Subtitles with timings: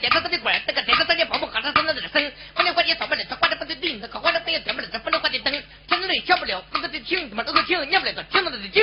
[0.00, 5.52] 点着他的管，这个点着他的跑步，喊他声那这声音，不能关的也少不了，他关着不得腚，他考过的他也点不了，他不能关的灯，
[5.86, 8.82] 听着也听不了，不能的听，怎么都能听，念不了听，不能的听，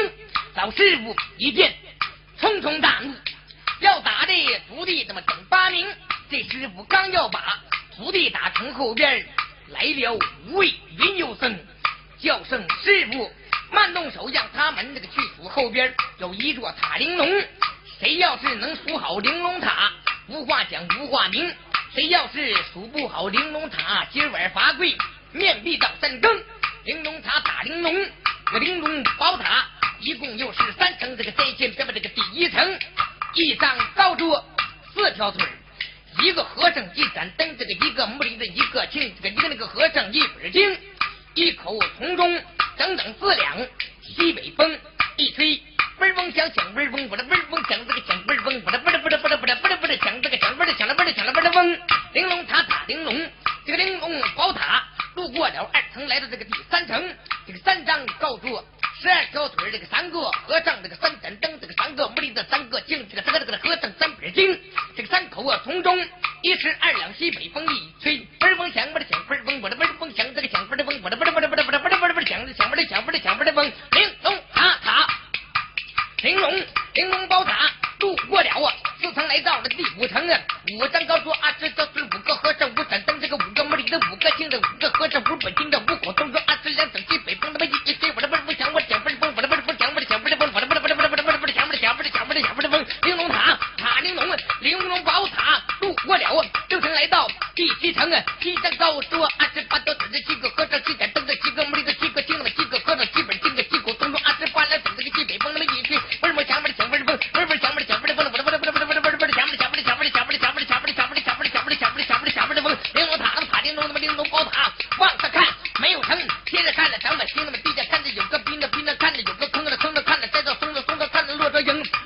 [0.55, 1.73] 老师傅一见。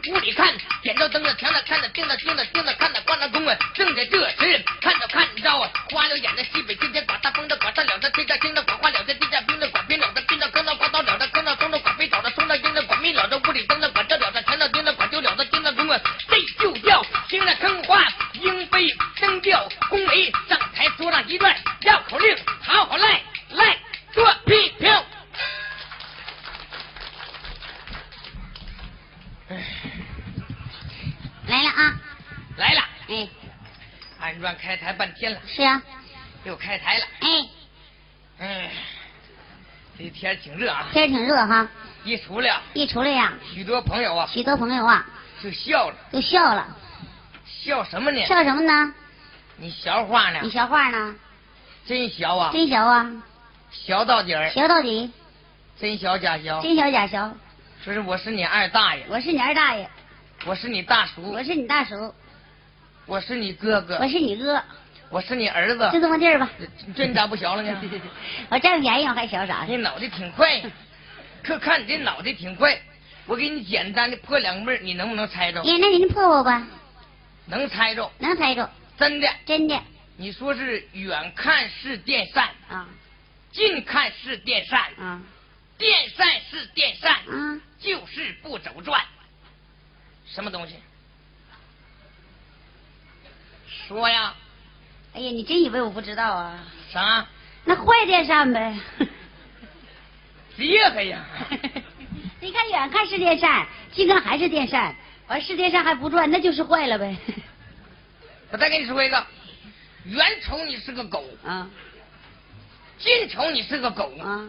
[0.09, 0.51] 屋里看
[0.81, 3.55] 点着灯了，墙上看着钉着钉着钉着，看着关了宫啊。
[3.75, 7.97] 正在这时，看着看着啊，花了眼的西北今天刮大风的刮大了
[40.21, 41.67] 天挺热啊，天挺热哈，
[42.03, 45.03] 一出来，一出来呀，许多朋友啊许多朋友啊
[45.41, 46.67] 就笑了，就笑了，
[47.43, 48.23] 笑什么呢？
[48.27, 48.93] 笑什么呢？
[49.57, 50.49] 你笑话呢你？
[50.51, 51.15] 笑话呢？
[51.87, 53.11] 真小啊，真小啊，
[53.71, 55.11] 小到底儿，小到底，
[55.79, 56.61] 真小假小。
[56.61, 57.33] 真小假小。
[57.83, 59.89] 说是我是你二大爷，我是你二大爷，
[60.45, 62.13] 我是你大叔我，是你大叔，
[63.07, 64.61] 我是你哥哥我，是你哥，
[65.11, 65.99] 我是你儿子就。
[65.99, 66.49] 这么地儿吧。
[66.57, 67.81] 这这你咋不学了呢？
[68.49, 70.61] 我占便宜我还学啥你脑袋挺快，
[71.43, 72.79] 可看你这脑袋挺快。
[73.27, 75.59] 我给你简单的破两个闷儿，你能不能猜着？
[75.61, 76.65] 哎，那您破我吧，
[77.45, 79.29] 能猜着，能猜着，真的。
[79.45, 79.79] 真的
[80.17, 82.87] 你说是远看是电扇，啊
[83.51, 85.21] 近看是电扇，啊
[85.77, 87.59] 电扇是电扇，啊！
[87.79, 89.03] 就是不走转。
[90.25, 90.75] 什么东西？
[93.87, 94.33] 说呀，
[95.13, 96.59] 哎呀，你真以为我不知道啊？
[96.91, 97.25] 啥？
[97.65, 98.77] 那坏电扇呗。
[100.57, 101.23] 厉害呀！
[102.39, 104.95] 你看远看是电扇，近看还是电扇，
[105.27, 107.15] 完是电扇还不转，那就是坏了呗。
[108.51, 109.25] 我再给你说一个，
[110.05, 111.67] 远瞅你是个狗，啊
[112.97, 114.47] 近瞅你是个狗，啊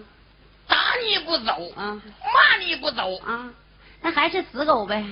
[0.67, 0.76] 打
[1.06, 2.00] 你不走，啊
[2.35, 3.50] 骂你不走，啊！
[4.00, 5.05] 那还是死狗呗。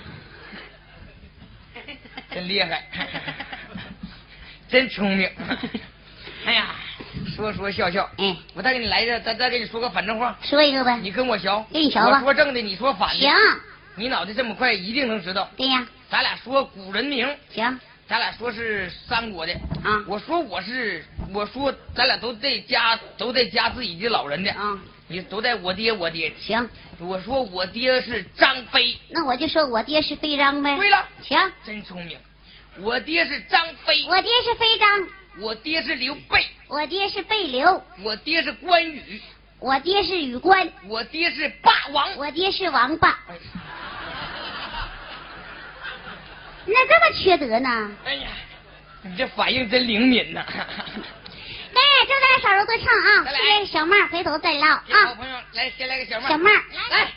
[2.32, 2.86] 真厉害，
[4.70, 5.28] 真聪明。
[6.46, 6.74] 哎呀，
[7.36, 8.08] 说说笑笑。
[8.18, 10.98] 嗯，我再给你来一个，再再给你说个反正话，说一个呗。
[11.02, 11.48] 你跟我学。
[11.72, 13.20] 跟你学吧我说正的，你说反的。
[13.20, 13.30] 行，
[13.96, 15.50] 你脑袋这么快，一定能知道。
[15.56, 19.52] 对呀，咱俩说古人名，行咱俩说是三国的。
[19.84, 24.50] 啊我说我是，我说咱俩都在家，都在家自己的老人的。
[24.52, 26.32] 啊，你都在我爹我爹。
[26.40, 26.66] 行，
[27.00, 28.96] 我说我爹是张飞。
[29.10, 30.74] 那我就说我爹是飞张呗。
[30.76, 32.16] 对了，行，真聪明。
[32.82, 35.08] 我爹是张飞，我爹是飞张，
[35.40, 39.20] 我爹是刘备，我爹是备刘，我爹是关羽，
[39.58, 42.16] 我爹是羽关，我爹是霸王。
[42.16, 43.10] 我爹是王八。
[43.28, 43.36] 哎
[46.66, 47.90] 那这么缺德呢？
[48.04, 48.28] 哎呀，
[49.02, 50.44] 你这反应真灵敏呐！
[50.52, 55.14] 哎，这咱少揉多唱啊，再来这个小妹儿回头再唠啊好啊。
[55.14, 56.28] 朋友来，先来个小妹儿。
[56.28, 57.08] 小妹儿来。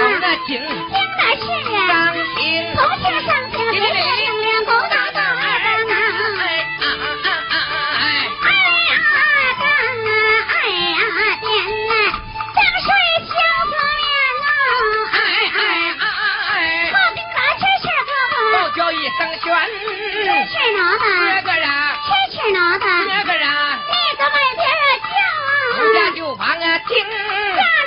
[0.00, 1.46] 行的行，行的是
[1.86, 2.40] 上行，
[2.74, 4.20] 从前上行，别别啊。
[25.80, 27.79] 听，家就房啊听，啊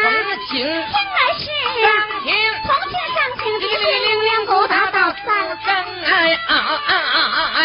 [0.00, 0.16] 听啊
[0.48, 0.52] 是，
[1.84, 1.84] 上，
[4.46, 4.74] 鼓到
[5.24, 5.28] 三，
[6.04, 6.10] 哎
[6.46, 7.60] 啊啊啊啊哎，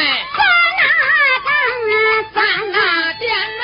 [2.33, 2.37] 三，三
[3.19, 3.23] 点，
[3.61, 3.63] 哎，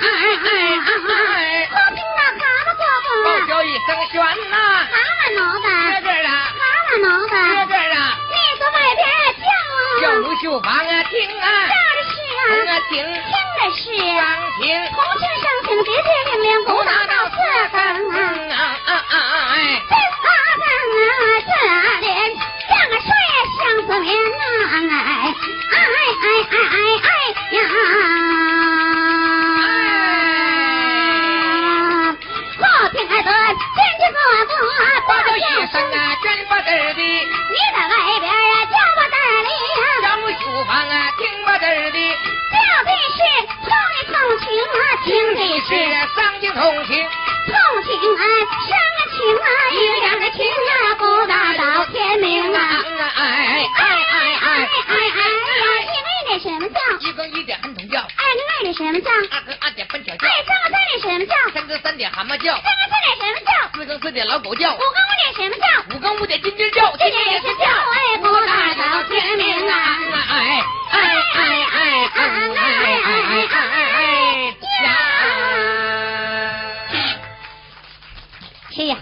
[0.00, 0.04] 哎
[0.40, 1.98] 哎哎，好，蛤蟆
[2.40, 2.42] 哥
[2.80, 3.88] 哥，叫一声
[4.50, 4.56] 呐，
[4.90, 4.94] 蛤
[5.30, 5.38] 蟆，
[6.02, 6.62] 这啊，蛤
[6.98, 7.04] 蟆，
[7.94, 7.94] 啊，
[8.28, 8.34] 你
[8.64, 9.02] 外边，
[10.00, 10.02] 叫
[10.42, 10.68] 叫啊，
[11.10, 11.44] 听啊，
[12.10, 12.92] 是，听。
[13.62, 13.82] 也是。
[14.16, 14.24] 王，
[14.90, 17.34] 同志相厅，别介命令，不打到四
[17.72, 17.76] 更
[18.10, 18.14] 啊。
[35.06, 35.38] 我叫一
[35.70, 38.24] 声啊，卷不得的，你在外边
[38.70, 39.09] 叫我。
[40.38, 41.98] 书房啊听不得的，
[42.50, 43.18] 叫的是
[43.62, 45.68] 痛的同情啊，听的是
[46.14, 46.90] 伤心痛情，
[47.46, 48.24] 痛情啊，
[48.68, 48.72] 伤
[49.10, 52.58] 情啊，一两的情啊，不打到天明啊，
[53.16, 56.78] 哎哎哎哎哎哎哎，一个一点什么叫？
[57.00, 57.59] 一更一点
[57.90, 59.10] 叫，二更二点什么叫？
[59.10, 61.34] 二更二点半小叫，二更三点什么叫？
[61.52, 63.52] 三更三点蛤蟆叫，三更四点什么叫？
[63.74, 65.66] 四更四点老狗叫，五更五点什么叫？
[65.96, 70.98] 五更五点金鸡叫，这点也是叫，哎，不打到天明啊，哎哎
[71.32, 71.78] 哎哎
[72.14, 72.18] 哎
[72.54, 72.58] 哎
[73.04, 74.02] 哎哎哎
[74.84, 74.86] 呀！
[78.72, 78.96] 是呀，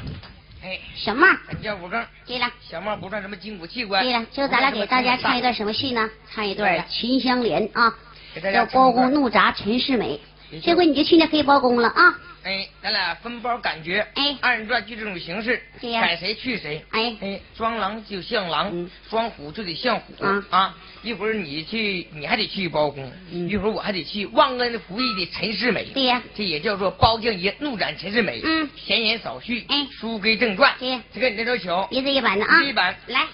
[0.64, 2.50] 哎，小帽，咱叫五更，对了。
[2.61, 4.02] 小帽不算什么筋骨器官。
[4.02, 6.09] 对了，今儿咱俩给大家唱一段什么戏呢？
[6.35, 8.08] 唱一段对《秦香莲》啊，给大
[8.40, 10.21] 叫包公怒铡陈世美
[10.62, 12.18] 这回你就去那黑包公了啊！
[12.42, 16.83] 哎，咱俩分包感觉，哎二人转就这种形式，对呀改谁去谁。
[16.90, 20.75] 哎哎，装狼就像狼嗯，装虎就得像虎啊啊！
[21.02, 25.85] 一会儿你去，你还得去包公，嗯一会儿我还得去忘恩负义的陈世美。
[25.92, 28.40] 对呀这也叫做包将爷怒斩陈世美。
[28.42, 30.75] 嗯闲言少叙，哎书归正传。
[30.78, 32.62] 对呀这个你这首曲，一字一板的啊！
[32.62, 33.26] 一板来。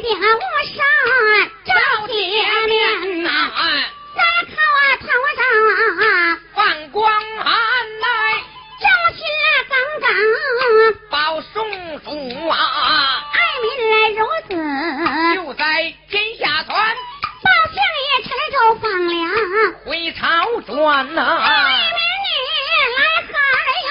[0.00, 0.76] 点无山
[1.64, 1.72] 照
[2.06, 2.14] 铁
[2.66, 3.60] 面呐，啊，
[4.16, 5.40] 在靠啊头上
[6.54, 6.58] 放
[6.90, 7.00] 光
[7.38, 7.44] 寒
[8.00, 8.04] 来。
[8.80, 9.20] 忠心
[9.68, 10.08] 耿耿，
[11.10, 11.14] 报
[11.52, 11.54] 宋
[12.00, 12.08] 祖
[12.48, 12.54] 啊，
[13.32, 14.50] 爱民来如子，
[15.36, 15.62] 就在
[16.08, 16.68] 天下传，
[17.42, 17.76] 报相
[18.06, 19.14] 爷陈州放粮。
[19.84, 20.20] 回朝
[20.62, 21.48] 转呐、爱
[21.92, 22.28] 民你
[22.96, 23.32] 来何
[23.86, 23.90] 呀？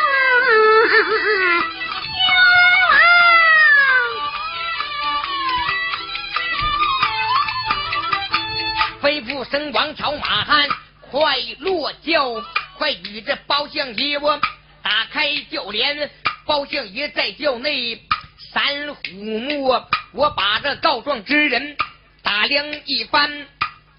[9.01, 10.67] 飞赴神王朝马汉，
[10.99, 12.43] 快落轿，
[12.77, 14.39] 快与这包相爷我
[14.83, 16.09] 打开轿帘，
[16.45, 18.01] 包相爷在轿内
[18.51, 19.69] 三虎目，
[20.11, 21.77] 我把这告状之人
[22.21, 23.47] 打量一番，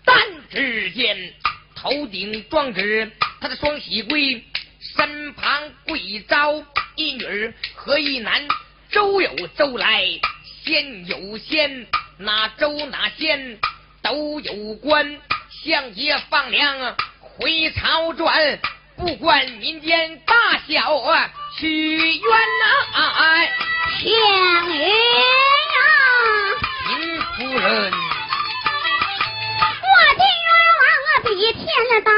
[0.04, 0.16] 但
[0.50, 1.32] 只见
[1.74, 4.44] 头顶装纸，他的双喜柜
[4.80, 6.62] 身旁跪着
[6.96, 8.46] 一女儿和一男，
[8.90, 10.04] 周有周来，
[10.62, 11.86] 仙有仙，
[12.18, 13.58] 哪周哪仙
[14.02, 15.18] 都有关。
[15.62, 18.58] 相爷放粮回朝转，
[18.96, 20.34] 不管民间大
[20.68, 22.64] 小啊，屈冤呐、
[22.94, 23.52] 哎，
[23.98, 24.94] 相爷呀，
[26.86, 27.92] 秦夫人，
[29.60, 31.66] 我的冤枉啊比天
[32.02, 32.10] 大，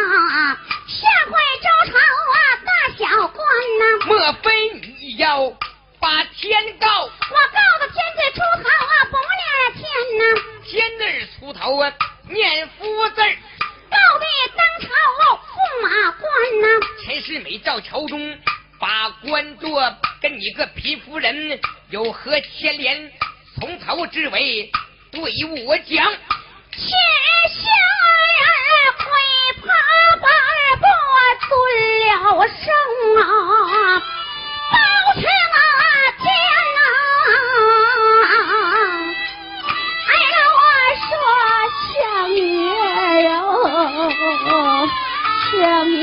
[0.86, 0.94] 下
[1.26, 3.38] 回周朝啊大小官
[3.78, 5.52] 呐、莫非你要
[6.02, 7.04] 把天告？
[7.04, 9.86] 我告的天字出头啊，不念天
[10.18, 10.22] 呐、
[10.64, 11.02] 天字
[11.38, 11.92] 出头啊，
[12.28, 13.22] 念夫字。
[13.88, 14.88] 告的当朝
[15.36, 16.20] 驸马官
[16.60, 16.66] 呐、
[17.04, 18.36] 陈世美赵朝中
[18.80, 23.12] 把官做，跟你个皮夫人有何牵连？
[23.60, 24.72] 从头至尾
[25.12, 25.20] 对
[25.64, 26.12] 我讲。
[26.74, 26.88] 千
[27.48, 27.60] 小
[28.32, 28.42] 人
[28.98, 29.06] 会
[29.60, 29.66] 怕
[30.16, 30.26] 把
[30.80, 30.84] 不
[31.46, 31.50] 尊
[32.00, 32.10] 了
[32.48, 32.64] 声
[33.20, 33.22] 啊，
[34.72, 34.76] 报
[35.14, 35.58] 请啊
[36.22, 36.26] 见
[36.76, 36.80] 那
[40.08, 40.62] 哀牢我
[41.06, 41.10] 说
[41.88, 41.92] 相
[42.34, 42.40] 爷
[43.24, 43.30] 哟
[45.50, 45.52] 相
[45.90, 46.01] 爷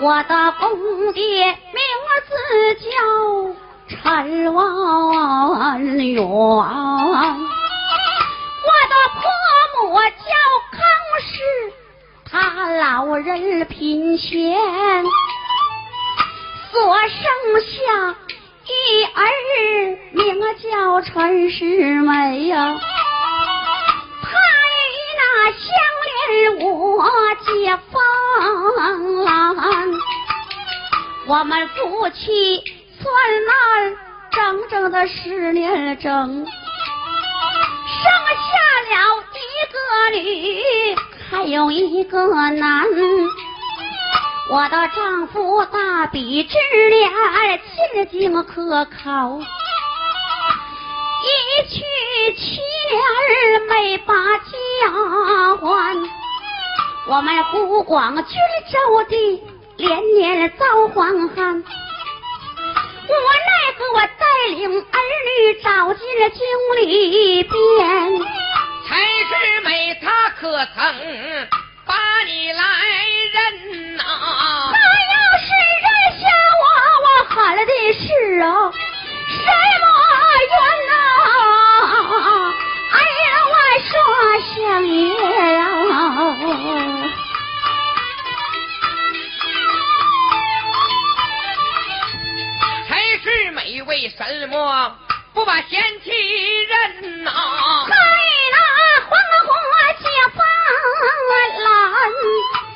[0.00, 1.82] 我的公爹名
[2.28, 2.32] 字
[2.84, 2.88] 叫
[3.88, 6.22] 陈万元。
[6.22, 6.62] 我
[8.86, 9.20] 的婆
[9.74, 10.30] 母叫
[10.70, 10.78] 康
[11.20, 11.28] 氏，
[12.30, 12.30] 她
[12.68, 14.56] 老人贫闲，
[16.70, 16.78] 所
[17.08, 17.18] 生
[17.60, 18.14] 下
[18.66, 18.70] 一
[19.04, 19.18] 儿，
[20.12, 22.78] 名叫陈世美呀。
[26.60, 27.04] 我
[27.44, 27.94] 结芳，
[31.26, 32.62] 我们夫妻
[33.00, 33.12] 算
[33.46, 33.52] 来
[34.32, 36.46] 整整的十年整。
[37.88, 38.04] 生
[38.44, 38.50] 下
[38.90, 38.94] 了
[39.34, 39.36] 一
[39.72, 39.78] 个
[40.18, 40.96] 女
[41.30, 42.86] 还有一个男。
[44.50, 46.56] 我的丈夫大笔之
[46.90, 47.10] 年，
[47.60, 49.38] 勤经可靠，
[51.20, 51.32] 一
[51.68, 51.84] 去
[52.34, 52.96] 七年
[53.68, 54.48] 没把家
[55.60, 56.17] 还。
[57.10, 58.24] 我们湖广军
[58.70, 59.42] 州的
[59.78, 61.64] 连年遭荒旱。
[63.08, 66.38] 我奈何我带领儿女找进了京
[66.82, 67.50] 里边，
[68.86, 69.30] 陈世
[69.64, 70.76] 美他可曾
[71.86, 71.94] 把
[72.26, 72.62] 你来
[73.32, 74.02] 认呐？
[74.70, 75.48] 他要是
[75.80, 75.88] 认
[76.20, 76.22] 下
[76.60, 76.62] 我，
[77.04, 77.62] 我喊的
[77.94, 78.04] 是
[78.42, 78.46] 啊
[79.28, 79.46] 什
[79.80, 79.86] 么
[80.44, 80.52] 冤
[80.88, 80.92] 呐？
[83.82, 83.92] 说
[84.56, 85.64] 相爷啊！
[93.86, 94.96] 为什么
[95.32, 96.10] 不把贤妻
[96.64, 97.30] 认呐？
[97.30, 97.94] 害
[98.52, 98.56] 那
[99.00, 99.18] 黄
[99.48, 99.56] 花
[99.98, 100.04] 姐
[100.36, 100.44] 发
[101.64, 101.68] 懒，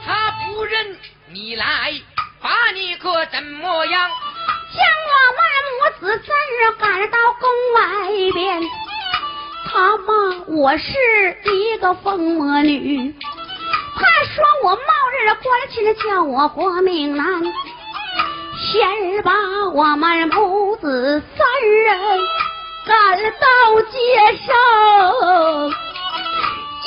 [0.05, 0.97] 他不认
[1.29, 1.93] 你来，
[2.41, 4.11] 把你可怎么样？
[4.75, 4.81] 将
[5.11, 5.41] 我们
[5.79, 7.81] 母子三人赶到宫外
[8.33, 8.63] 边，
[9.65, 10.13] 他骂
[10.49, 10.93] 我是
[11.45, 13.15] 一个疯魔女，
[13.95, 14.81] 他说我冒
[15.21, 17.27] 日关亲叫我活命难。
[18.65, 19.33] 先把
[19.73, 21.47] 我们母子三
[21.85, 22.21] 人
[22.87, 23.97] 赶到街
[24.47, 24.55] 上，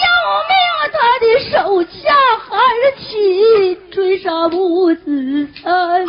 [0.02, 0.06] 要
[0.48, 0.54] 命
[0.94, 1.94] 他的手下
[2.48, 2.54] 喊
[3.00, 6.06] 起追杀母子三。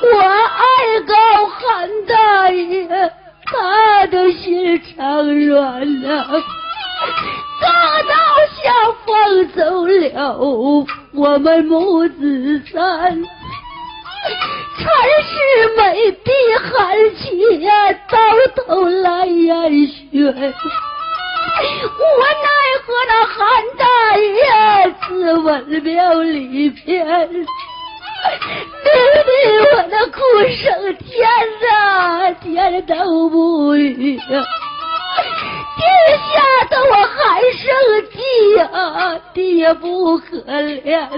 [0.00, 1.12] 我哀告
[1.46, 3.12] 韩大爷，
[3.50, 6.42] 他的心肠软了，
[7.60, 8.12] 大刀
[8.56, 8.58] 下
[9.06, 10.36] 放走了
[11.12, 13.24] 我们母子三。
[14.76, 14.84] 陈
[15.24, 15.32] 世
[15.76, 16.30] 美比
[16.62, 16.68] 韩
[17.16, 17.70] 起呀，
[18.10, 18.18] 到
[18.56, 19.96] 头来眼血。
[20.20, 20.32] 我
[22.44, 22.46] 奈
[22.84, 23.36] 何那韩
[23.78, 23.84] 大
[24.18, 24.30] 爷
[25.08, 27.46] 自刎庙里边，
[29.26, 31.28] 命的我的哭声天
[31.62, 34.22] 呐，天都不语呀，
[35.76, 35.82] 天
[36.32, 36.34] 下
[36.68, 37.16] 的我还
[37.52, 37.60] 生
[38.12, 38.16] 气
[38.56, 41.08] 呀，爹不可怜。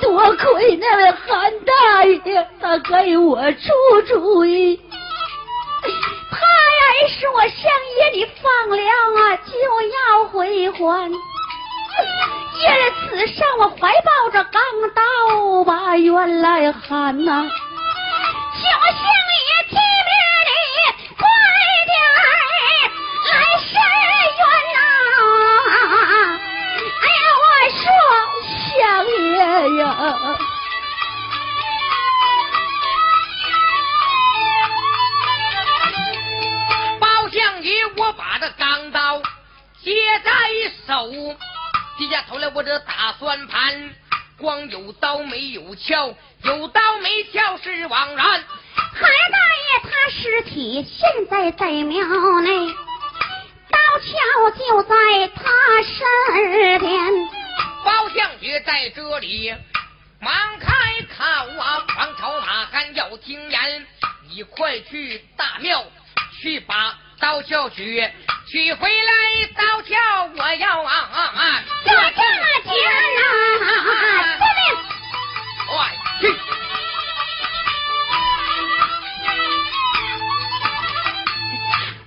[0.00, 4.80] 多亏那位韩大爷，他给我出主意。
[6.30, 9.52] 他呀说：“相爷，你放粮啊，就
[9.88, 11.12] 要回还。”
[12.58, 12.64] 因
[13.00, 14.62] 此上我怀抱着钢
[14.94, 15.02] 刀
[15.64, 17.48] 把冤来喊呐，
[18.54, 19.00] 小相
[19.46, 20.10] 爷听命
[20.46, 20.50] 你
[21.16, 21.20] 快
[21.86, 22.28] 点来
[23.22, 23.28] 伸
[24.38, 24.40] 冤
[24.74, 24.78] 呐！
[27.02, 27.44] 哎呀，我
[27.76, 27.84] 说
[28.72, 28.74] 相
[29.12, 29.36] 爷
[29.80, 29.84] 呀！
[37.00, 39.20] 包相爷，我把这钢刀
[39.82, 39.84] 接
[40.24, 40.30] 在
[40.86, 40.94] 手，
[41.98, 43.94] 低下头来，我这打算盘，
[44.36, 48.44] 光有刀没有鞘，有刀没鞘是枉然。
[48.74, 52.04] 韩大爷他尸体现在在庙
[52.40, 52.74] 内，
[53.70, 54.94] 刀鞘就在
[55.28, 55.42] 他
[55.82, 57.28] 身边。
[57.84, 59.54] 包相爷在这里
[60.20, 60.72] 忙开
[61.16, 61.24] 口
[61.58, 63.86] 啊，王朝马汉要听言，
[64.28, 65.82] 你快去大庙
[66.42, 68.02] 去把刀鞘取，
[68.46, 69.12] 取回来
[69.56, 69.96] 刀鞘
[70.36, 71.62] 我要啊啊啊！
[71.84, 72.04] 就这么
[72.64, 72.72] 讲
[73.22, 73.24] 啊，
[74.36, 74.64] 司令。
[75.66, 75.70] 快
[76.20, 76.22] 去！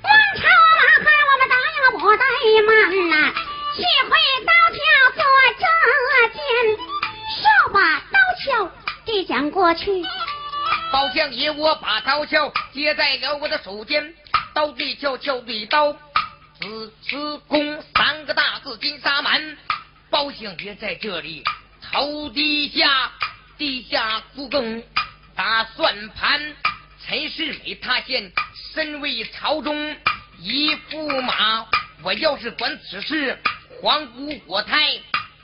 [0.04, 0.42] 王朝
[0.78, 2.24] 马汉，我们答应不怠
[2.66, 2.70] 慢
[3.10, 3.14] 呐，
[3.76, 3.78] 取
[4.10, 4.12] 回
[4.46, 4.78] 刀鞘
[5.16, 5.22] 做
[5.58, 5.64] 这
[6.38, 6.40] 件，
[7.42, 7.44] 手
[7.74, 7.78] 把
[8.12, 8.72] 刀鞘
[9.06, 10.04] 递将过去。
[10.92, 14.14] 包相爷，我把刀鞘接在了我的手间，
[14.60, 15.94] 刀对鞘，鞘对刀，
[16.60, 19.58] 子慈公三个大字金沙满。
[20.10, 21.42] 包相爷在这里
[21.82, 23.10] 头低下，
[23.58, 24.84] 地下苦更
[25.34, 26.54] 打算盘。
[27.02, 28.34] 陈世美他现
[28.74, 29.96] 身为朝中
[30.40, 31.66] 一驸马，
[32.04, 33.40] 我要是管此事，
[33.82, 34.78] 皇姑国台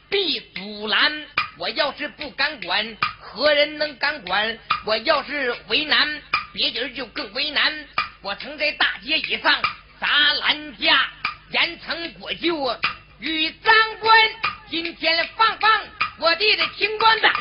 [0.10, 1.26] 必阻拦。
[1.58, 4.60] 我要是不敢管，何人能敢管？
[4.86, 7.88] 我要是为难，别人就更为难。
[8.26, 9.62] 我曾在大街以上
[10.02, 11.12] 砸烂架，
[11.52, 12.76] 严惩国舅
[13.20, 14.20] 与张官。
[14.68, 15.72] 今天放放
[16.18, 17.32] 我弟的清官胆，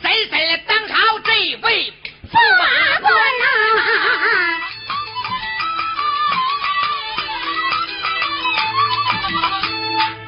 [0.00, 1.92] 谁谁来当朝这位
[2.30, 3.50] 驸马官啊！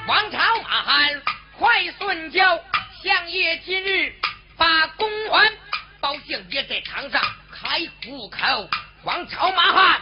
[0.09, 1.23] 王朝马汉
[1.57, 2.61] 快顺交，
[3.05, 4.12] 相爷今日
[4.57, 5.53] 把公还。
[6.01, 8.68] 包相爷在堂上开虎口，
[9.05, 9.99] 王朝马汉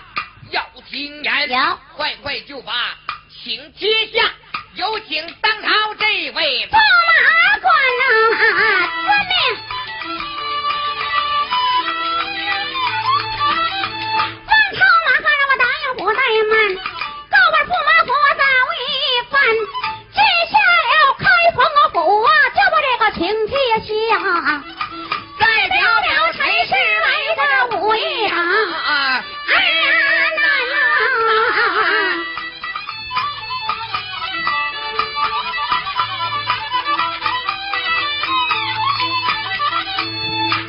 [0.51, 2.97] 要听言，有快快就把
[3.31, 4.29] 请接下，
[4.75, 8.11] 有请当朝这位驸马官啊，
[9.05, 9.33] 遵命。
[14.49, 16.19] 王朝马汉让我答应不怠
[16.51, 16.53] 慢，
[17.31, 18.43] 告问驸马府早
[18.75, 18.83] 一
[19.31, 19.39] 番，
[20.13, 20.19] 接
[20.51, 21.59] 下了开封
[21.93, 23.55] 府啊，叫我这个请帖
[23.87, 24.19] 下，
[25.59, 26.73] 再表表陈世
[27.05, 27.42] 美的
[27.79, 28.38] 武艺啊。
[28.38, 29.25] 啊！
[29.49, 29.90] 哎呀，
[30.37, 30.40] 那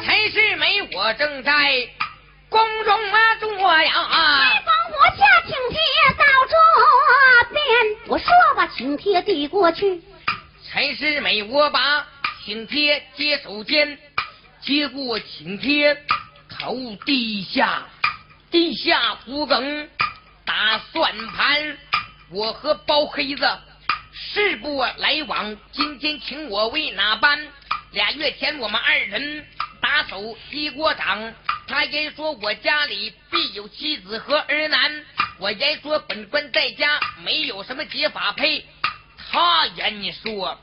[0.03, 1.87] 陈世美，我正在
[2.49, 3.47] 宫中啊坐
[3.83, 3.93] 呀。
[3.93, 5.77] 开封府下请帖
[6.17, 6.55] 到这
[7.53, 7.61] 边，
[8.07, 10.01] 我说把请帖递过去，
[10.71, 12.07] 陈世美，我把
[12.43, 13.99] 请帖接手间，
[14.61, 15.97] 接过请帖，
[16.49, 17.87] 头低下，
[18.51, 19.89] 低下骨梗，
[20.45, 21.77] 打算盘。
[22.31, 23.47] 我和包黑子
[24.11, 27.39] 势不来往，今天请我为哪般？
[27.91, 29.47] 俩月前我们二人
[29.81, 31.33] 打手一锅掌，
[31.67, 35.05] 他言说我家里必有妻子和儿男，
[35.39, 38.65] 我言说本官在家没有什么结法配。
[39.31, 40.59] 他言说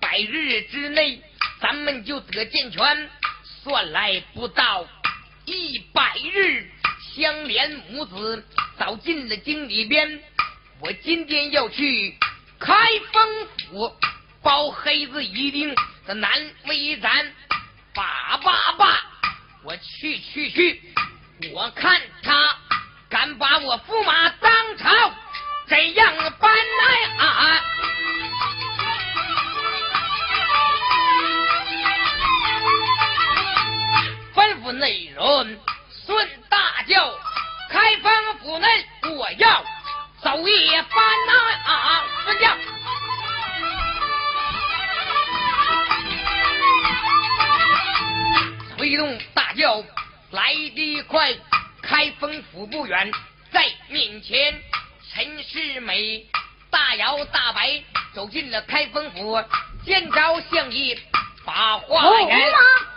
[0.00, 1.20] 百日之内
[1.60, 3.10] 咱们就得健全，
[3.68, 4.86] 算来不到
[5.44, 6.66] 一百日，
[7.14, 8.42] 香莲母子
[8.78, 10.22] 早进了京里边。
[10.80, 12.16] 我今天要去
[12.58, 12.74] 开
[13.12, 13.94] 封府，
[14.42, 15.76] 包黑子一定
[16.06, 16.30] 的难
[16.66, 17.30] 为咱，
[17.94, 19.02] 爸爸爸！
[19.62, 20.80] 我去去去，
[21.52, 22.56] 我看他
[23.10, 25.14] 敢把我驸马当朝
[25.66, 27.64] 怎样办来啊！
[34.68, 35.60] 吩咐内人
[36.04, 37.10] 顺大轿，
[37.70, 38.68] 开封府内
[39.16, 39.64] 我要
[40.20, 40.86] 走一番
[41.26, 41.32] 呐
[41.64, 42.04] 啊！
[42.24, 42.58] 孙将。
[48.76, 49.82] 推动大轿
[50.32, 51.34] 来得快，
[51.82, 53.10] 开封府不远，
[53.50, 54.54] 在面前。
[55.10, 56.26] 陈世美
[56.70, 59.42] 大摇大摆走进了开封府，
[59.86, 60.98] 见着相爷
[61.46, 62.52] 把话言：“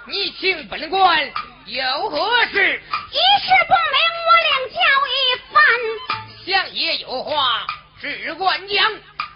[0.08, 1.32] 你请本官
[1.72, 2.82] 有何事？
[3.12, 5.16] 一事不明，我领教一
[5.54, 5.56] 番。
[6.46, 7.66] 相爷有话
[8.02, 8.92] 只管讲，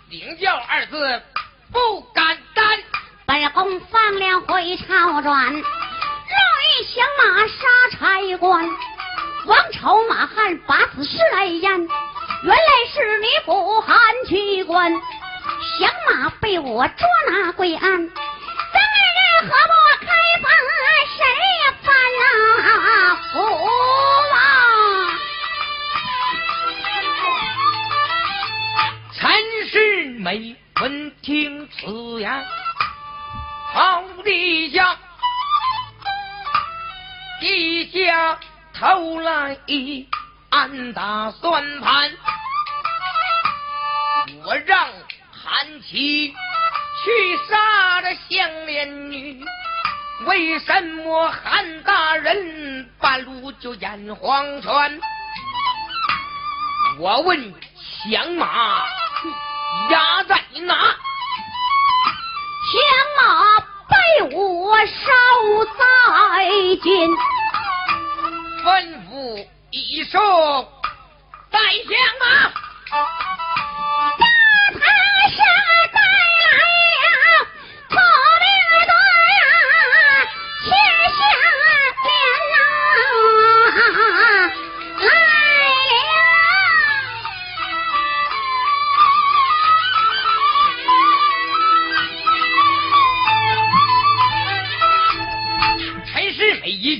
[0.09, 1.23] 领教二字
[1.71, 2.77] 不敢担。
[3.25, 7.57] 本宫放了回朝转，路遇响马杀
[7.93, 8.69] 差官，
[9.45, 19.73] 王朝马汉把此事来言，原来是你不含去官，响马被我捉拿归案，咱二人何不
[20.05, 20.07] 开
[20.41, 20.45] 封
[21.15, 21.19] 审
[21.83, 21.87] 犯
[22.21, 22.23] 啊？
[23.33, 23.35] 驸
[24.31, 24.35] 马。
[29.13, 29.19] 陈
[29.69, 29.75] 世
[30.19, 30.83] 美闻
[31.21, 32.45] 听此言，
[33.73, 34.97] 好地下
[37.39, 38.39] 低下
[38.73, 39.57] 头来
[40.49, 42.11] 暗打算盘，
[44.43, 44.89] 我让
[45.31, 46.33] 韩琦
[47.05, 49.45] 去杀这香莲女，
[50.25, 54.99] 为什么韩大人半路就演黄泉？
[56.97, 57.53] 我问
[58.09, 58.87] 响马
[59.91, 60.73] 押在哪？
[62.71, 62.81] 响
[63.17, 64.95] 马被我烧
[65.77, 66.45] 在
[66.81, 67.11] 军，
[68.63, 68.65] 吩
[69.11, 70.19] 咐一声，
[71.51, 72.51] 带响马。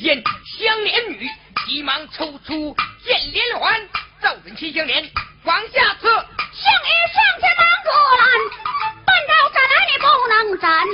[0.05, 1.27] 见香莲女，
[1.65, 3.89] 急忙抽出剑连环，
[4.21, 5.03] 照准七香莲
[5.45, 6.07] 往下刺。
[6.07, 8.23] 相爷上前忙阻拦，
[9.03, 10.85] 半道斩来你不能斩，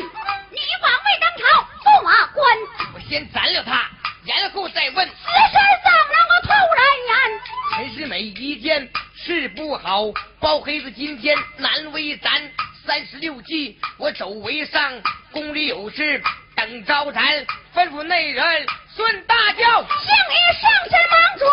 [0.49, 2.57] 你枉为当朝驸马官，
[2.93, 3.85] 我先斩了他，
[4.23, 5.05] 然后再问。
[5.05, 7.41] 此事怎能够突然言？
[7.75, 10.05] 陈世美一见事不好，
[10.39, 12.49] 包黑子今天难为咱。
[12.85, 15.01] 三十六计，我走为上，
[15.33, 16.23] 宫里有事
[16.55, 17.45] 等招咱。
[17.75, 18.65] 吩咐内人
[18.95, 19.63] 顺大轿。
[19.63, 21.47] 相爷上前忙转，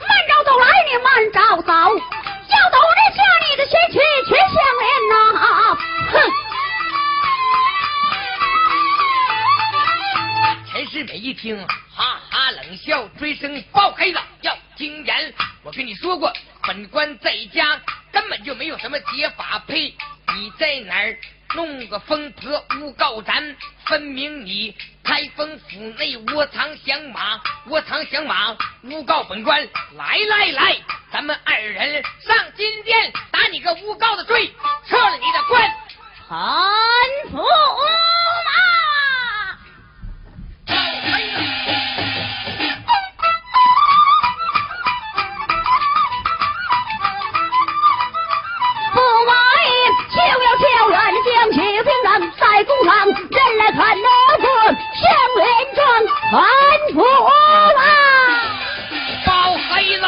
[0.00, 5.14] 慢着走来你慢着走，要走这下你的血气全相连呐！
[6.12, 6.12] 哼！
[10.72, 15.34] 陈世美一听，哈哈冷笑，追声爆黑子要听言。
[15.62, 16.32] 我跟你说过，
[16.66, 17.78] 本官在家
[18.10, 19.94] 根本就没有什么解法配，
[20.34, 21.16] 你在哪儿
[21.54, 23.56] 弄个疯婆诬告咱？
[23.86, 29.68] 分明你开封府内窝藏响马，窝藏响马诬告本官。
[29.96, 30.76] 来来来，
[31.12, 34.54] 咱们二人上金殿打你个诬告的罪，
[34.86, 35.74] 撤了你的官。
[36.28, 37.44] 臣服。
[56.30, 56.38] 喊
[56.92, 57.28] 出话
[57.72, 57.82] 来，
[59.26, 59.32] 包
[59.68, 60.06] 黑子，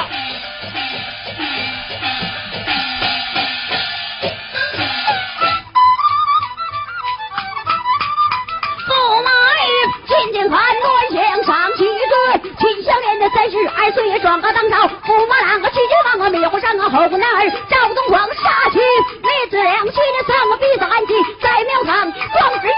[8.86, 8.90] 驸
[9.24, 9.30] 马
[9.66, 9.68] 爷，
[10.06, 22.74] 金近看暖香上几根，秦香莲的三十二岁壮装个当朝，驸马郎个去接王个灭火山个后男儿，赵东光杀去，李子良去的三个鼻子暗地在庙堂装纸烟，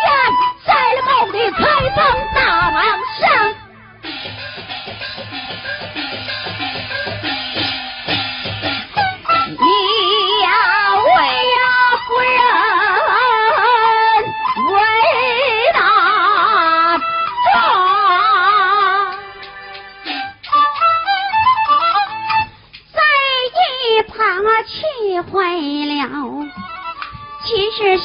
[0.65, 2.03] 在了帽的开封
[2.35, 3.04] 大王。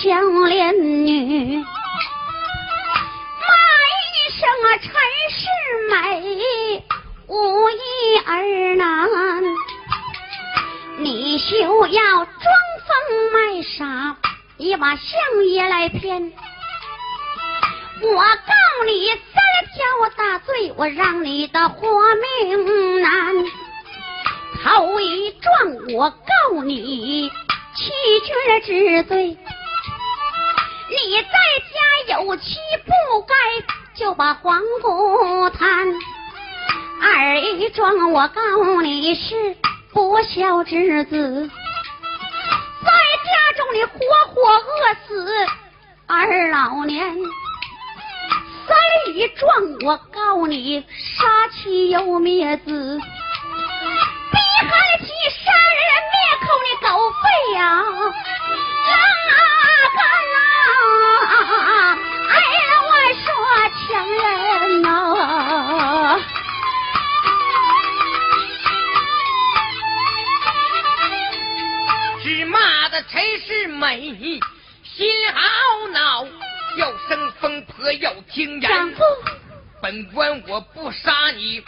[0.01, 1.57] 相恋女。
[1.57, 1.65] 骂
[3.97, 4.47] 一声
[4.81, 4.89] 陈
[5.35, 5.43] 世
[5.91, 6.83] 美
[7.27, 7.75] 无义
[8.25, 9.09] 儿男。
[10.99, 12.27] 你休要装
[12.87, 14.15] 疯卖傻
[14.55, 16.31] 你把相爷来骗。
[18.01, 19.43] 我告你三
[19.75, 23.35] 条大罪我让你的活命难。
[24.63, 27.29] 头一撞我告你
[27.75, 29.37] 欺君之罪
[30.89, 31.29] 你在
[32.13, 33.33] 家有妻不该，
[33.95, 35.87] 就把黄姑贪。
[37.01, 39.55] 二一桩，我告你是
[39.93, 41.49] 不孝之子，
[42.83, 43.99] 在家中你活
[44.33, 45.47] 活饿死
[46.07, 47.15] 二老年。
[48.67, 48.75] 三
[49.15, 49.47] 一桩，
[49.85, 57.23] 我告你杀妻又灭子，逼孩妻杀人灭口，你狗肺
[57.53, 57.79] 呀、啊！
[73.07, 74.11] 陈世美
[74.83, 76.27] 心好恼
[76.77, 78.71] 要生风婆要听言
[79.81, 81.63] 本官我不杀你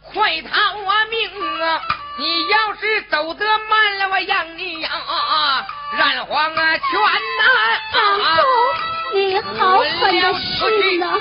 [0.00, 1.80] 快逃啊命啊！
[2.18, 4.90] 你要是走得慢了我让你呀
[5.98, 7.12] 染黄啊全啊
[9.12, 11.18] 你好狠的心呐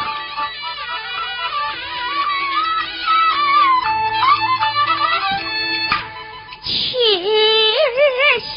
[7.92, 8.56] 日下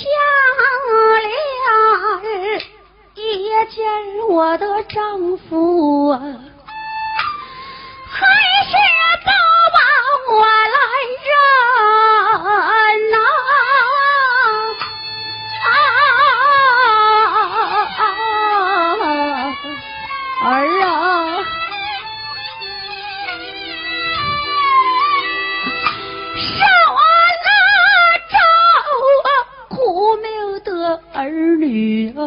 [0.58, 1.40] 了
[3.14, 3.20] 一
[3.70, 3.84] 见
[4.28, 6.18] 我的丈夫啊
[8.10, 8.26] 还
[8.64, 8.72] 是
[9.24, 9.30] 都
[9.74, 9.78] 把
[10.34, 10.78] 我来
[11.26, 11.30] 认
[13.10, 13.16] 呐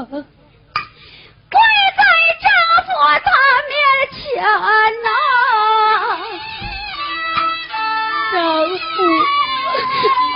[0.05, 0.19] 跪
[1.51, 2.01] 在
[2.41, 2.49] 丈
[2.85, 2.89] 夫
[3.23, 3.29] 他
[3.69, 3.73] 面
[4.11, 4.41] 前
[5.03, 5.07] 呐
[8.31, 8.35] 丈
[8.79, 8.89] 夫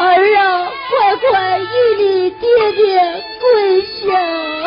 [0.04, 0.06] 儿
[0.38, 0.42] 啊
[0.90, 1.64] 乖乖与
[1.98, 2.84] 你爹爹
[3.40, 3.44] 跪
[3.82, 4.65] 下。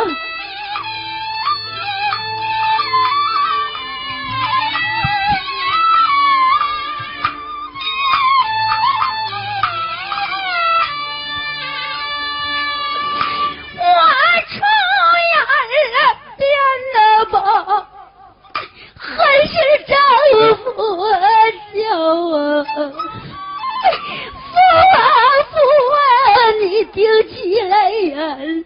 [28.19, 28.65] 嗯， 嗯，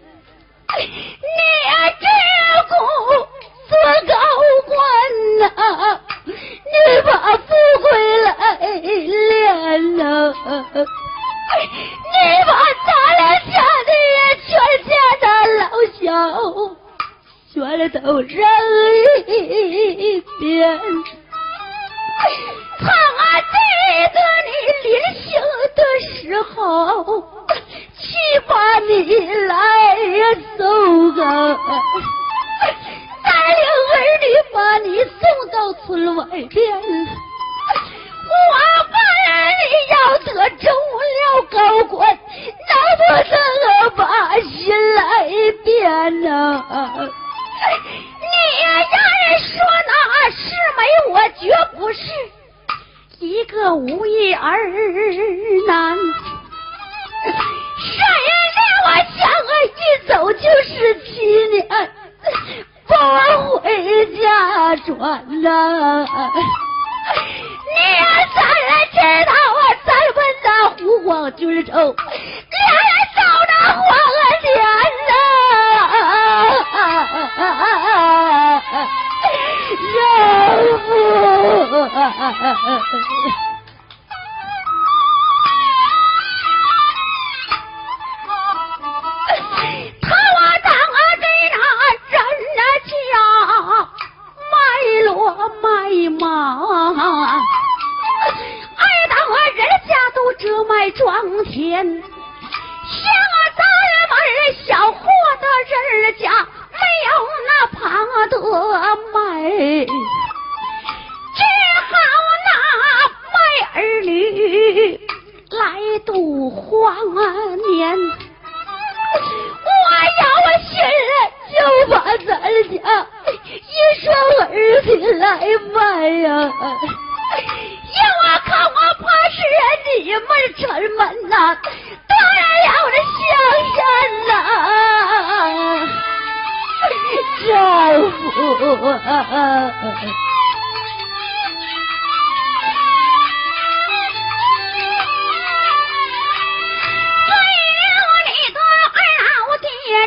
[138.93, 139.97] 这香山呐，丈夫。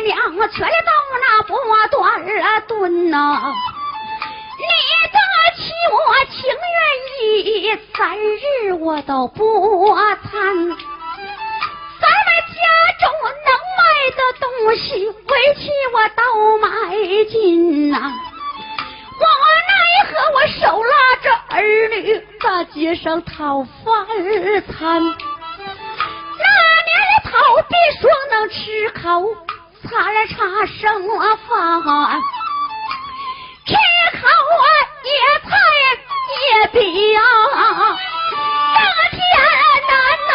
[0.03, 0.15] 娘，
[0.51, 1.57] 全都那波
[1.89, 3.51] 段儿蹲呐！
[4.57, 4.63] 你
[5.11, 5.17] 的
[5.55, 5.59] 妻
[5.91, 5.97] 我
[6.31, 6.35] 情
[6.77, 6.79] 愿
[7.43, 10.31] 意，三日我都不参。
[10.31, 12.59] 咱们家
[12.99, 13.03] 中
[13.43, 13.79] 能卖
[14.15, 14.45] 的东
[14.77, 15.19] 西，回
[15.55, 15.61] 去
[15.93, 16.21] 我都
[16.59, 16.65] 买
[17.25, 17.86] 尽
[22.87, 24.07] 街上讨饭
[24.61, 25.03] 餐。
[25.03, 25.09] 那
[26.87, 26.95] 年
[27.25, 27.31] 头
[27.67, 29.35] 别说能吃口。
[29.83, 31.47] 擦了茶剩饭，
[33.65, 33.73] 吃
[34.17, 34.67] 口啊
[35.03, 35.09] 野
[35.43, 35.49] 菜
[36.33, 36.75] 野比
[37.13, 37.19] 呀，
[38.75, 38.79] 这
[39.15, 39.19] 天
[39.87, 39.91] 难
[40.27, 40.31] 呐！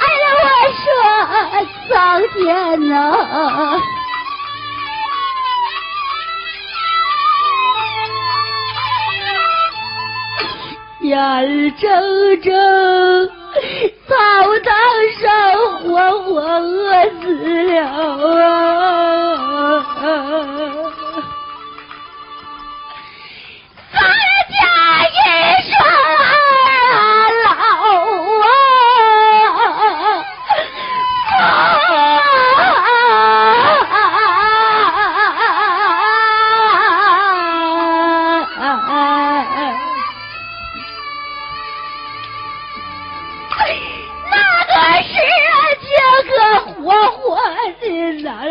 [0.00, 0.46] 哎呀，我
[0.82, 0.86] 说
[1.88, 1.94] 上
[2.34, 2.38] 天
[2.88, 2.92] 呐，
[11.08, 13.28] 眼睁睁。
[14.06, 14.14] 草
[14.64, 14.74] 堂
[15.20, 15.26] 上
[15.82, 17.26] 活活饿死
[17.64, 17.76] 了
[20.00, 20.08] 啊！
[23.92, 23.98] 咱
[24.50, 24.62] 家
[25.08, 25.18] 一
[25.66, 25.76] 双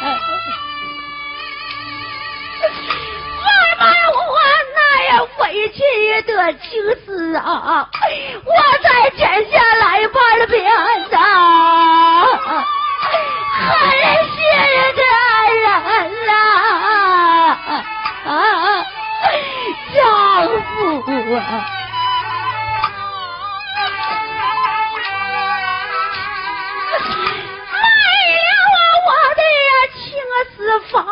[0.00, 0.04] 妈
[3.62, 4.18] 呀妈呀我
[4.74, 6.64] 那样委屈也得青
[7.04, 7.88] 丝啊
[8.44, 9.20] 我才减
[9.50, 10.64] 下来半边
[11.10, 11.14] 呐
[13.56, 13.68] 狠
[14.32, 14.36] 心
[14.96, 15.02] 的
[15.62, 15.64] 人
[16.30, 16.34] 啊
[19.94, 19.98] 丈
[20.60, 21.75] 夫啊
[30.78, 31.05] the fuck?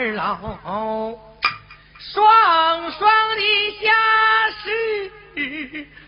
[0.00, 0.38] 二老，
[1.98, 3.42] 双双的
[3.82, 3.92] 下
[4.64, 5.12] 世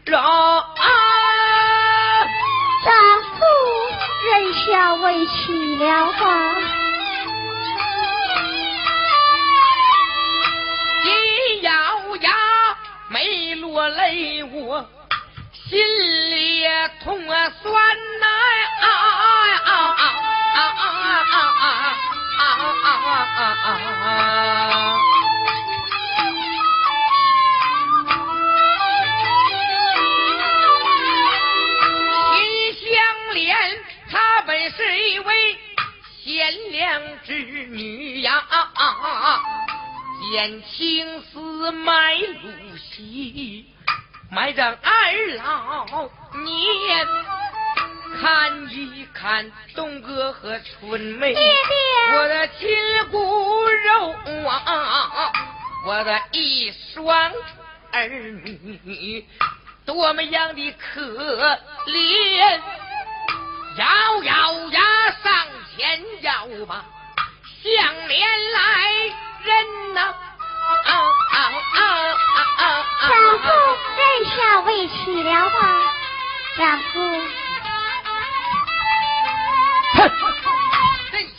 [0.07, 0.80] 肉啊！
[2.82, 2.90] 丈
[3.22, 3.45] 夫
[4.24, 6.55] 忍下委屈了吧？
[11.03, 11.70] 紧咬
[12.16, 12.32] 牙
[13.11, 14.88] 没落泪，我
[15.53, 15.78] 心
[16.30, 16.64] 里
[17.05, 17.74] 痛啊酸
[23.05, 23.71] 啊啊
[24.03, 24.99] 啊！
[32.33, 33.57] 心相连，
[34.11, 35.59] 她本是一位
[36.23, 38.45] 贤良之女呀，
[40.31, 43.67] 见青丝埋露西，
[44.31, 46.09] 埋葬二老
[46.41, 47.22] 年。
[48.23, 52.68] 看一看东哥和春梅，我的亲
[53.11, 54.14] 骨肉
[54.49, 55.33] 啊，
[55.85, 57.33] 我的一双
[57.91, 59.27] 儿女，
[59.85, 62.61] 多么样的可怜！
[63.77, 64.81] 咬咬牙
[65.25, 65.47] 上
[65.77, 66.85] 前要吧，
[67.61, 67.73] 向
[68.07, 68.89] 连来
[69.43, 70.14] 人呐、啊！
[70.87, 70.95] 啊
[71.33, 71.37] 啊
[71.75, 71.81] 啊
[72.59, 72.87] 啊啊！
[73.09, 73.11] 丈
[73.41, 73.49] 夫
[73.99, 75.93] 忍下委屈了吧？
[76.57, 77.01] 丈夫，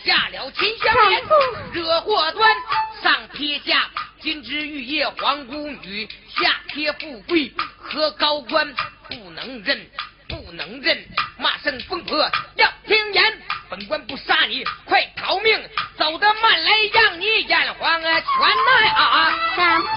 [0.05, 1.23] 下了秦香莲，
[1.71, 2.55] 惹祸端，
[3.01, 3.89] 上贴下
[4.21, 8.73] 金枝玉叶皇姑女，下贴富贵和高官，
[9.07, 9.89] 不能认，
[10.27, 11.05] 不能认，
[11.37, 12.17] 骂声疯婆
[12.55, 18.39] 要听言，本官不杀你，快逃命，走得慢来，让你眼黄啊全
[18.81, 19.33] 来啊！
[19.55, 19.87] 丈夫，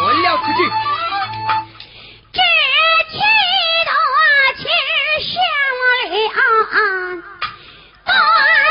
[0.00, 0.70] 滚了出去！
[2.32, 2.40] 这
[3.10, 3.18] 气
[3.86, 3.92] 多
[4.58, 4.64] 情
[5.24, 5.32] 相
[6.10, 6.12] 连，
[8.18, 8.67] 啊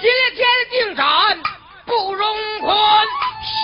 [0.00, 1.38] 接天定斩
[1.86, 3.06] 不容宽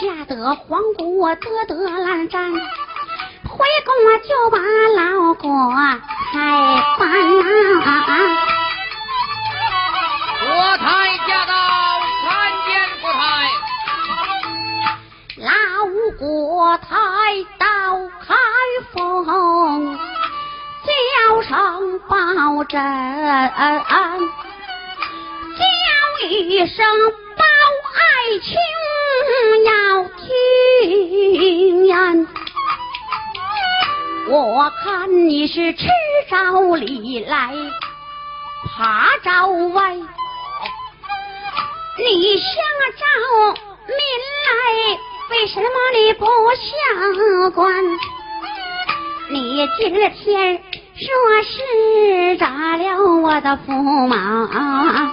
[0.01, 2.53] 吓得皇姑我得得烂毡
[3.49, 5.51] 回宫我就把老国
[6.33, 6.39] 台
[6.99, 7.09] 办
[7.83, 7.89] 啊
[10.41, 11.53] 国台驾到
[12.23, 12.29] 参
[12.67, 12.71] 见
[13.03, 13.19] 国太
[15.37, 15.51] 老
[16.19, 16.89] 国台
[17.59, 17.67] 到
[18.21, 18.35] 开
[18.93, 19.99] 封
[20.87, 24.40] 叫声保真。
[26.31, 26.87] 一声
[27.37, 27.45] 包
[27.99, 28.55] 爱卿
[29.67, 31.97] 要听呀，
[34.29, 35.89] 我看你是吃
[36.31, 37.53] 着里来，
[38.65, 39.97] 爬着外。
[41.99, 42.45] 你下
[42.97, 43.03] 诏
[43.89, 43.97] 民
[44.47, 44.55] 来，
[45.31, 45.67] 为什么
[45.97, 47.85] 你不下官？
[49.31, 50.63] 你今天
[50.95, 55.13] 说是砸了我的驸马啊。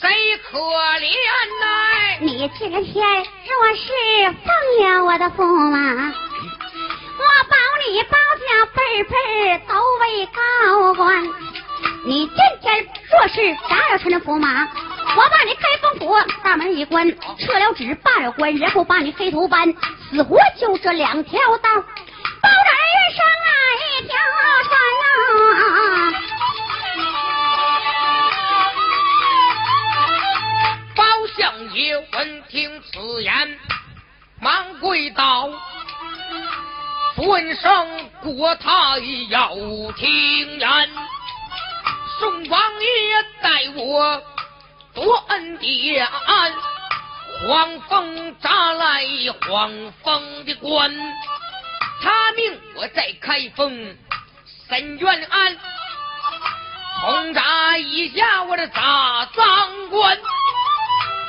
[0.00, 0.08] 谁
[0.50, 1.10] 可怜
[1.60, 1.64] 呐？
[2.20, 3.86] 你今天若是
[4.44, 5.78] 放了我的驸马，
[7.18, 11.24] 我保你包家辈辈都为高官。
[12.04, 14.68] 你今天若是打扰臣的驸马，
[15.16, 19.72] 我把你开封府大门一关，撤了职罢了官，然后把你黑头搬，
[20.12, 23.50] 死活就这两条道，包人人上啊
[23.82, 24.16] 一条
[24.62, 24.70] 船
[25.02, 25.06] 呐！
[26.37, 26.37] 包
[31.38, 33.58] 相爷闻听此言，
[34.40, 35.48] 忙跪倒，
[37.14, 39.54] 尊声国太要
[39.96, 40.90] 听言。
[42.18, 44.20] 宋王爷待我
[44.92, 46.08] 多恩典，
[47.46, 49.04] 黄蜂扎来
[49.48, 50.92] 黄蜂的官，
[52.02, 53.96] 他命我在开封
[54.68, 55.56] 审冤案，
[57.00, 60.18] 轰炸一下我的大赃官。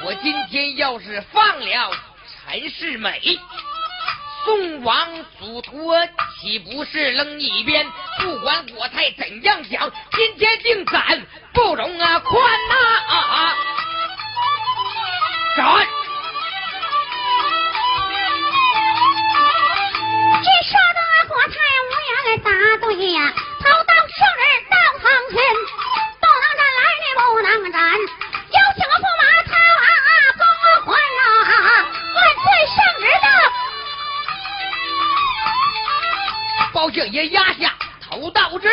[0.06, 1.92] 我今天要是放了
[2.48, 3.40] 陈世美。
[4.46, 6.00] 宋王祖托
[6.40, 7.86] 岂不是扔一边？
[8.20, 11.22] 不管国太怎样讲，今天定斩
[11.54, 12.76] 不容啊宽呐！
[13.14, 13.56] 啊
[15.58, 15.88] 斩！
[20.42, 22.50] 这说的国太无言答
[22.88, 25.36] 对呀，头当圣人到堂前，
[26.22, 27.78] 不能斩来你不能斩，
[36.92, 38.68] 将爷压下，头倒之。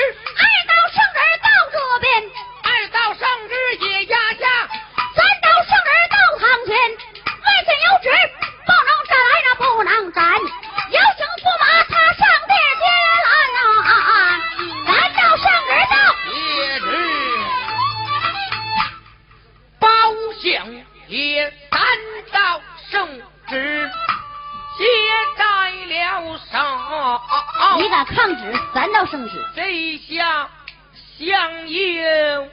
[31.67, 32.49] 相爷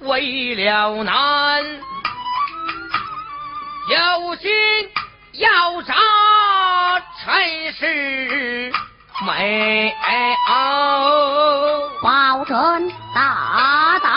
[0.00, 1.62] 为了难，
[3.88, 4.50] 有心
[5.34, 5.94] 要杀
[7.22, 8.72] 陈世
[9.26, 9.94] 美，
[12.02, 14.10] 保准大胆。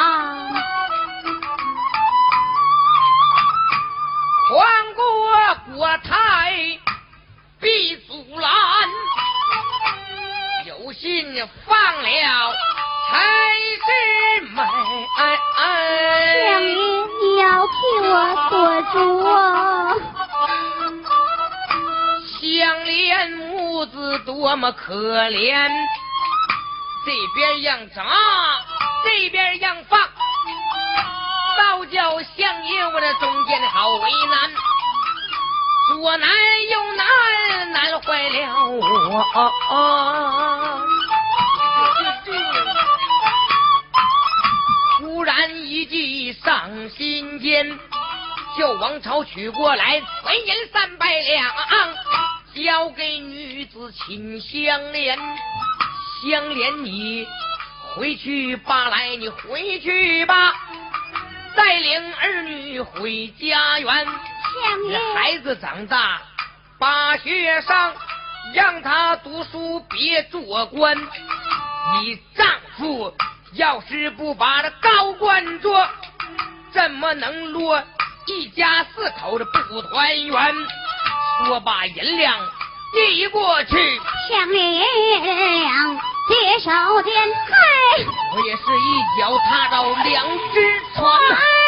[4.49, 6.79] 皇国国泰
[7.59, 8.49] 必阻拦，
[10.67, 12.53] 有心放了
[13.85, 13.89] 陈
[14.39, 14.57] 世美。
[15.15, 16.75] 相爷，
[17.21, 17.71] 你要替
[18.01, 18.13] 我
[18.49, 18.51] 做
[18.91, 18.95] 主。
[22.39, 22.41] 相
[22.85, 25.69] 连母子多么可怜，
[27.05, 28.03] 这边让扎，
[29.03, 29.99] 这边让放。
[31.57, 34.51] 倒叫相爷我这中间好为难，
[35.89, 36.29] 左难
[36.69, 37.05] 右难，
[37.71, 39.25] 难坏了我。
[45.23, 47.79] 忽然一计上心间，
[48.57, 51.53] 叫王朝取过来，白银三百两，
[52.53, 55.17] 交给女子秦香莲。
[55.17, 57.25] 香莲你
[57.95, 60.53] 回去吧，来你回去吧。
[61.55, 64.05] 带领儿女回家园，
[64.89, 66.21] 这孩子长大
[66.77, 67.93] 把学上，
[68.53, 70.97] 让他读书别做官。
[70.97, 72.45] 你丈
[72.77, 73.15] 夫
[73.55, 75.87] 要是不把这高官捉，
[76.71, 77.83] 怎么能落
[78.25, 80.55] 一家四口的不团圆？
[81.45, 82.35] 说把银两
[82.93, 85.99] 递过去，向亮
[86.29, 87.13] 接手间，
[87.49, 91.62] 嗨，我也是一脚踏到两只船。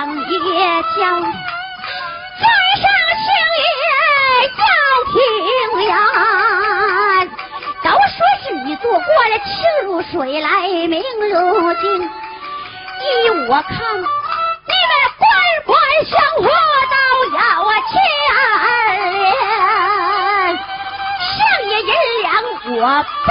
[0.00, 1.28] 相爷叫天
[2.80, 2.84] 上
[3.20, 3.28] 相
[3.60, 3.68] 爷
[4.56, 4.60] 叫
[5.12, 5.14] 天
[5.88, 5.92] 呀
[7.82, 9.04] 都说是你做官
[9.44, 9.50] 清
[9.84, 10.48] 如水来
[10.88, 13.04] 明如镜依
[13.46, 15.28] 我看你们官
[15.66, 15.76] 官
[16.06, 16.96] 相护都
[17.36, 17.38] 有
[17.90, 17.92] 钱
[21.36, 21.38] 相
[21.68, 21.92] 爷银
[22.22, 22.26] 两
[22.80, 22.80] 我
[23.26, 23.30] 包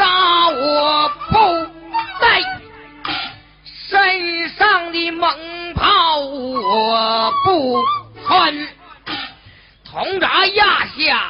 [0.00, 1.36] 杀我不
[2.18, 2.40] 带，
[3.90, 7.84] 身上的猛炮我不
[8.26, 8.68] 穿，
[9.84, 11.29] 铜闸压下。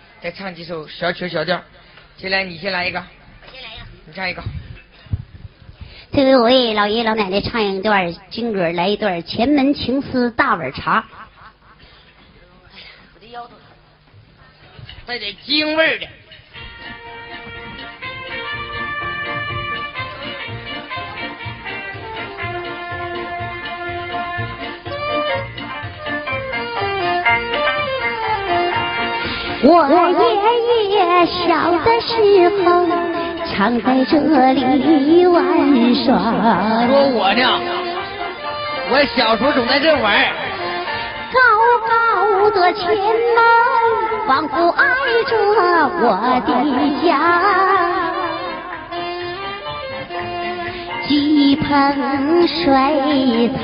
[0.21, 1.59] 再唱几首小曲小调。
[2.15, 2.99] 接下来你先来一个。
[2.99, 3.85] 我先来一个。
[4.05, 4.43] 你唱一个。
[6.13, 10.99] 这回我为老爷爷老奶奶唱一段军歌，来一段《前门情思大碗茶》。
[12.71, 13.61] 哎呀，我的腰都疼。
[15.07, 16.07] 带点京味儿的。
[29.63, 30.95] 我爷爷
[31.25, 32.09] 小的时
[32.65, 32.65] 候
[33.45, 35.43] 常在这里玩
[35.93, 36.09] 耍。
[36.87, 37.43] 说我呢，
[38.91, 40.25] 我小时候总在这玩。
[41.31, 41.39] 高
[41.87, 42.97] 高的前门
[44.27, 44.83] 仿佛挨
[45.27, 45.37] 着
[46.01, 46.03] 我
[46.47, 46.49] 的
[47.05, 47.09] 家，
[51.07, 53.51] 几盆水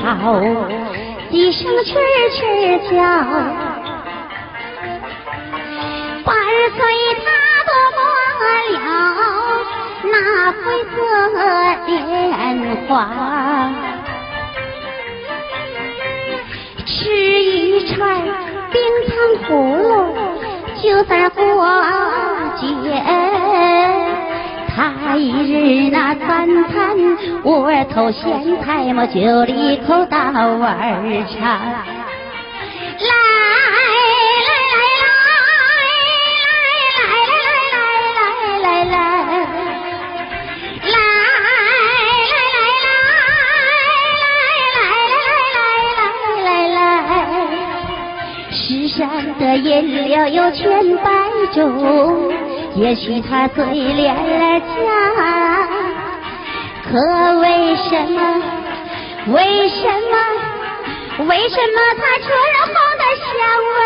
[1.28, 1.98] 几声蛐
[2.36, 2.40] 蛐
[2.88, 3.67] 叫。
[10.52, 10.56] 灰
[10.94, 10.96] 色
[11.86, 13.70] 莲花，
[16.86, 18.20] 吃一串
[18.70, 19.12] 冰糖
[19.44, 20.14] 葫芦
[20.82, 21.42] 就在过
[22.56, 22.66] 节。
[24.74, 26.96] 他一日那三餐
[27.42, 30.78] 窝头咸菜么就一口大碗
[31.26, 31.87] 茶。
[51.52, 52.32] 中，
[52.74, 54.14] 也许他嘴脸
[54.60, 54.66] 假，
[56.90, 56.98] 可
[57.40, 58.20] 为什么？
[59.28, 60.16] 为什么？
[61.26, 62.28] 为什么他醇
[62.68, 63.32] 厚的香
[63.74, 63.76] 味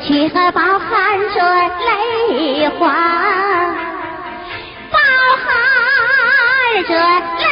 [0.00, 0.88] 却还包含
[1.34, 1.36] 着
[1.84, 2.84] 泪花？
[4.92, 4.96] 包
[5.42, 5.46] 含
[6.84, 7.47] 着泪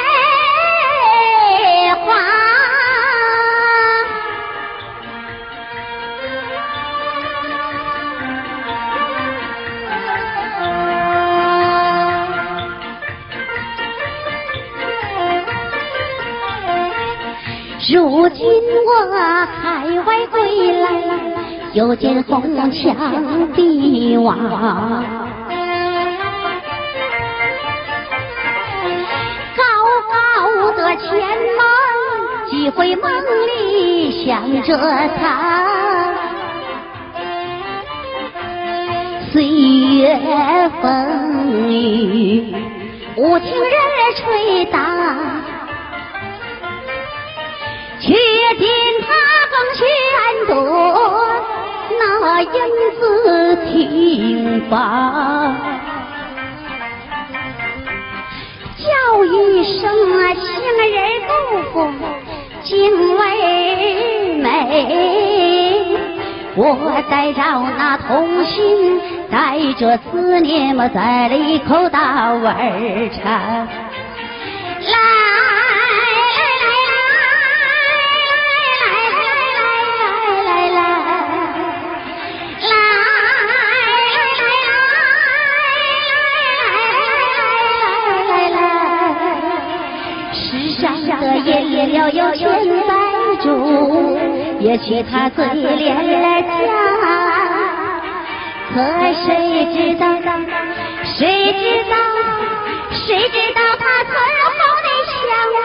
[17.88, 18.44] 如今
[18.84, 18.90] 我
[19.62, 20.90] 海外归来，
[21.72, 24.34] 又见红墙碧瓦，
[29.56, 29.62] 高
[30.10, 31.62] 高的前门，
[32.50, 33.08] 几回梦
[33.46, 34.76] 里想着
[35.20, 36.12] 他，
[39.30, 40.18] 岁月
[40.82, 42.52] 风雨
[43.16, 43.70] 无情人
[44.16, 45.25] 吹打。
[48.06, 48.68] 却见
[49.02, 49.08] 他
[49.50, 49.84] 更显
[50.46, 50.50] 得
[51.98, 52.00] 那
[52.40, 52.50] 英
[53.00, 53.02] 姿
[53.66, 54.76] 挺拔，
[58.78, 58.84] 叫
[59.24, 59.34] 一
[59.80, 59.82] 声
[60.36, 60.44] 行
[60.92, 60.96] 人
[61.26, 61.30] 不
[61.72, 61.74] 服
[62.62, 63.20] 敬为
[64.36, 64.44] 美，
[66.54, 66.58] 我
[67.10, 67.42] 带着
[67.76, 69.00] 那童心，
[69.30, 72.56] 带着思念，我在了一口大碗
[73.10, 73.66] 茶，
[74.80, 75.55] 来。
[91.92, 92.48] 要有千
[92.86, 92.94] 百
[93.42, 94.18] 种，
[94.60, 96.72] 也许他嘴脸假，
[98.74, 98.74] 可
[99.24, 99.26] 谁
[99.72, 100.04] 知道？
[101.04, 101.94] 谁知道？
[102.90, 104.12] 谁知道他醇
[104.56, 105.24] 厚的香
[105.54, 105.58] 味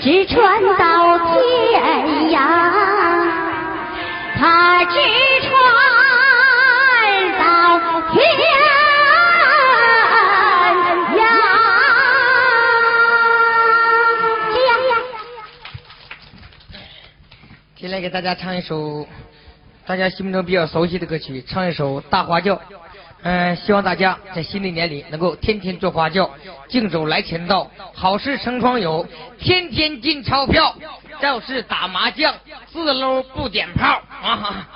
[0.00, 0.38] 直传
[0.78, 0.82] 到
[1.18, 1.30] 天
[2.30, 2.34] 涯？
[4.38, 4.40] 他
[4.84, 4.94] 直
[5.42, 5.50] 传
[7.38, 7.42] 到
[8.12, 8.49] 天。
[17.80, 19.08] 先来给大家唱一首
[19.86, 22.54] 大家心目中比较熟悉的歌曲，唱一首《大花轿》。
[23.22, 26.28] 嗯，希望大家在新的一年里能够天天坐花轿，
[26.68, 29.06] 竞走来钱到，好事成双有，
[29.38, 30.76] 天天进钞票，
[31.22, 32.34] 要是打麻将，
[32.70, 34.68] 四楼不点炮啊！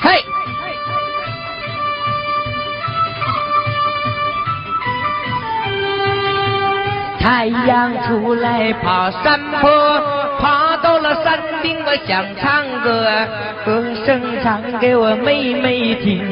[0.00, 0.22] 嘿。
[7.20, 10.67] 太阳出来爬山坡，爬
[11.84, 13.08] 我想唱歌，
[13.64, 16.22] 歌声唱给我妹妹听，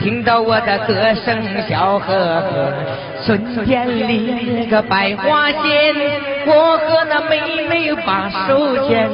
[0.00, 2.72] 听到我的歌声笑呵呵。
[3.24, 5.94] 春天里那个百花鲜，
[6.46, 9.08] 我和那妹妹把手牵，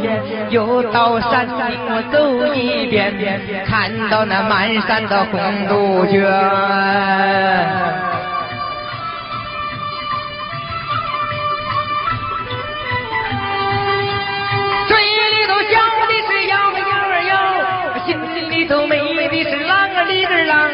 [0.51, 1.57] 又到山顶
[1.89, 3.12] 我走一遍，
[3.66, 6.25] 看到那满山的红杜鹃。
[18.69, 20.69] 头美的是啷个里个啷，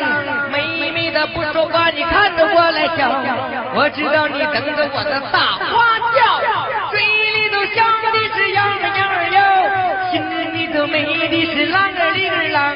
[0.51, 3.23] 美美的不说话，你看着我来笑。
[3.73, 6.43] 我知道你等着我的大花轿，
[6.91, 9.39] 嘴里头笑的是羊儿羊儿哟，
[10.11, 10.15] 心
[10.55, 12.75] 里头美的是啷个里个啷，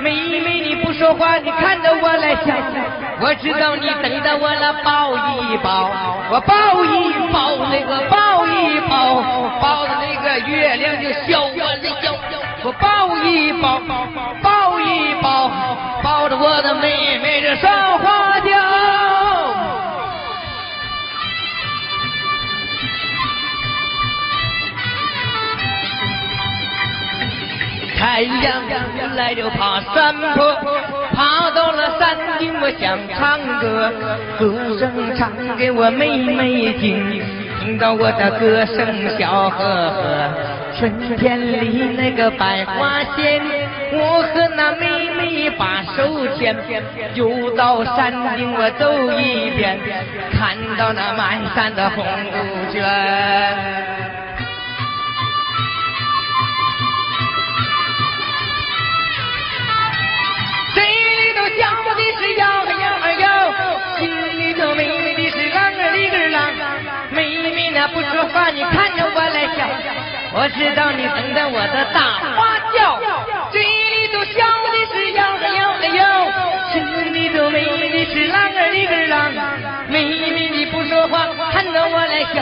[0.00, 0.10] 美
[0.40, 2.52] 美你不说话，你看着我来笑。
[3.18, 5.90] 我知道你等着我来抱一抱，
[6.30, 9.22] 我抱一抱那个抱一抱，
[9.60, 12.12] 抱着那个月亮就笑我的笑。
[12.66, 13.78] 我抱一抱，
[14.42, 15.48] 抱一抱，
[16.02, 18.50] 抱着我的妹妹这上花轿。
[27.96, 28.62] 太阳
[29.14, 30.52] 来就爬山坡，
[31.14, 33.92] 爬到了山顶我想唱歌，
[34.40, 37.22] 歌声唱给我妹妹听，
[37.60, 40.55] 听到我的歌声笑呵呵。
[40.78, 43.42] 春天里那个百花鲜，
[43.92, 46.54] 我和那妹妹把手牵，
[47.14, 49.78] 又到山顶我走一遍，
[50.32, 52.84] 看到那满山的红杜鹃。
[60.74, 61.62] 嘴里头叫
[61.94, 63.24] 的是羊儿羊儿哟，
[63.98, 64.04] 心
[64.38, 66.52] 里头美美的是郎儿里个郎，
[67.10, 68.85] 妹妹那不说话，你看
[70.36, 70.48] 我。
[70.56, 72.00] 知道你等着我的大
[72.34, 72.98] 花轿，
[73.50, 76.00] 嘴里都笑的是摇啊摇啊摇，
[76.72, 77.60] 心里都美
[77.90, 79.30] 的是啷个里个啷，
[79.88, 82.40] 妹妹你不说话，看着我来笑。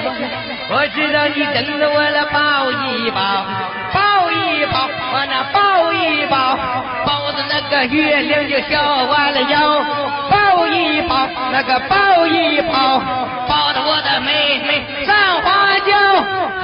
[0.70, 3.46] 我知道你等着我来，抱一抱，
[3.92, 6.56] 抱一抱，我那抱一抱，
[7.04, 9.82] 抱着那个月亮就笑弯了腰，
[10.30, 13.00] 抱一抱，那个抱一抱，
[13.48, 15.90] 抱着我的妹妹上花轿，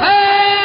[0.00, 0.59] 嘿。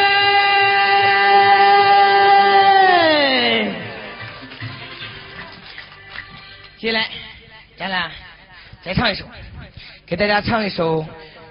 [6.86, 7.10] 进来，
[7.80, 8.12] 咱俩
[8.84, 9.26] 再唱一首，
[10.06, 11.04] 给大家唱一首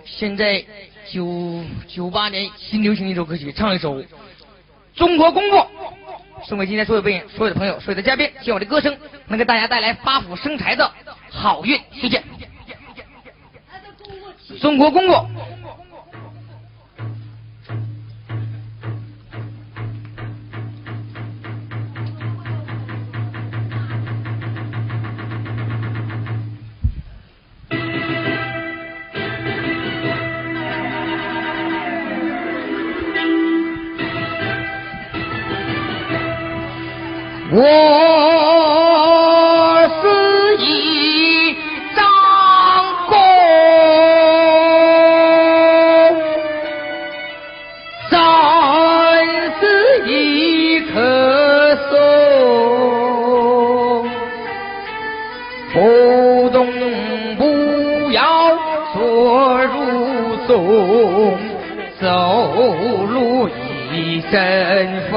[0.04, 0.64] 现在
[1.10, 4.00] 九九八年新流行的一首歌曲，唱一首
[4.94, 5.56] 《中国功夫》，
[6.46, 10.88] 送给今天所有朋友、所有的朋友、所有的嘉宾，希望我的歌声能给大家带来发福生财的
[11.28, 12.22] 好运，谢谢。
[14.60, 15.26] 中国功夫。
[37.56, 37.60] 我
[40.02, 40.02] 是
[40.58, 41.54] 一
[41.94, 42.04] 张
[43.06, 43.14] 弓，
[48.10, 48.12] 山
[49.60, 49.62] 是
[50.08, 50.98] 一棵
[51.88, 51.92] 松，
[55.72, 56.66] 不动
[57.36, 57.40] 不
[58.10, 58.18] 摇
[58.92, 58.98] 坐
[59.66, 59.72] 如
[60.48, 60.50] 松，
[62.00, 62.04] 走
[63.06, 63.48] 路
[63.92, 65.14] 一阵风。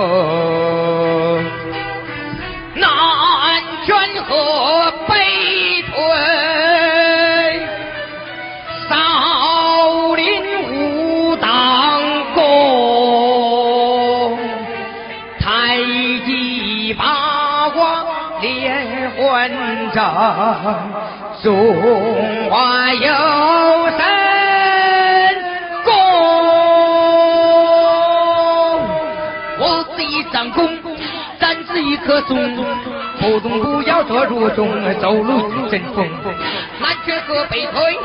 [21.42, 23.08] 中华有
[23.98, 24.00] 神
[25.86, 25.94] 功，
[29.60, 30.68] 我是一张弓。
[31.40, 32.56] 咱是一棵松，
[33.20, 34.68] 不动不要坐如钟，
[35.00, 36.06] 走路一阵风。
[36.80, 37.98] 南拳和北腿，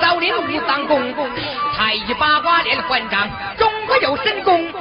[0.00, 1.02] 少林武当功，
[1.76, 3.28] 太极八卦连环掌，
[3.58, 4.72] 中国有神功。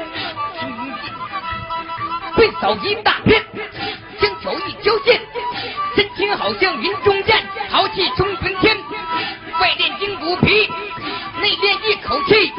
[2.36, 3.43] 会扫一大片，
[4.22, 5.18] 想挑一条线，
[6.49, 7.37] 好像云中剑，
[7.69, 8.75] 豪气冲云天。
[9.61, 10.67] 外练筋骨皮，
[11.39, 12.51] 内练一口气，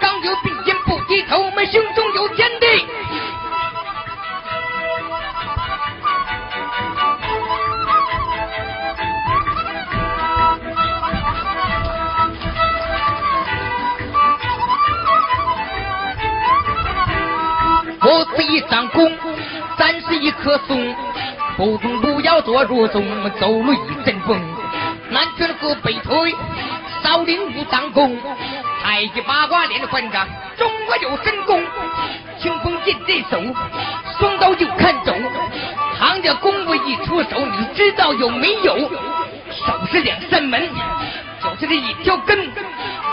[0.00, 2.86] 刚柔并肩不低头，我们胸中有天地。
[18.00, 19.12] 我是一张弓，
[19.76, 20.96] 咱是一棵松，
[21.58, 21.97] 不动
[22.40, 23.04] 不要坐如钟，
[23.40, 24.40] 走路一阵风。
[25.10, 26.32] 南拳和北腿，
[27.02, 28.16] 少林武当功，
[28.82, 30.26] 太极八卦连环掌，
[30.56, 31.60] 中国有神功。
[32.38, 33.42] 清风剑在手，
[34.18, 35.12] 双刀就看走。
[35.98, 38.78] 行家功夫一出手，你知道有没有？
[38.78, 40.68] 手是两扇门，
[41.42, 42.38] 脚是一条根，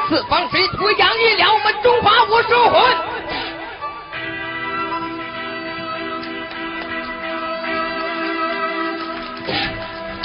[0.08, 3.15] 四方水土养育了我们中华武术魂。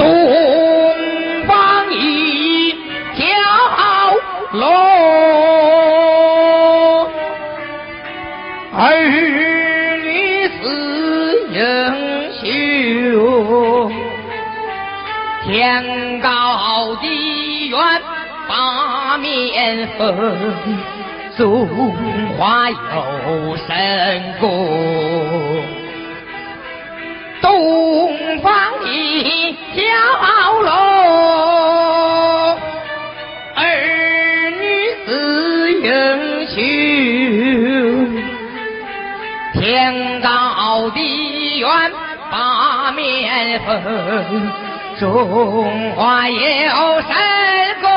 [0.01, 2.73] 东方一
[3.15, 3.27] 条
[4.53, 4.65] 龙，
[8.75, 10.59] 儿女是
[11.53, 11.61] 英
[12.33, 13.93] 雄，
[15.45, 15.51] 天
[16.21, 17.79] 高地远
[18.49, 20.09] 八面风，
[21.37, 21.69] 中
[22.39, 22.75] 华有
[23.67, 23.69] 神
[24.41, 25.00] 功。
[29.91, 29.97] 小
[30.62, 30.70] 喽，
[33.57, 33.59] 儿
[34.53, 34.62] 女
[35.05, 35.09] 是
[35.72, 35.86] 英
[36.47, 36.55] 雄，
[39.55, 39.61] 天
[40.20, 40.28] 高
[40.91, 41.68] 地远
[42.30, 43.68] 把面分，
[45.01, 45.03] 中
[45.97, 46.38] 华有
[47.03, 47.11] 神
[47.80, 47.88] 功，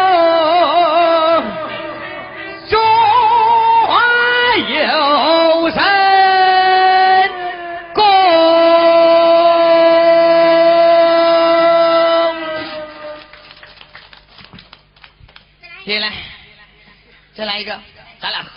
[2.69, 2.73] 中
[3.85, 3.91] 华
[4.67, 5.42] 有。